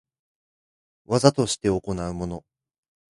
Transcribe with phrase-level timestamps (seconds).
[1.07, 2.43] 業として行うもの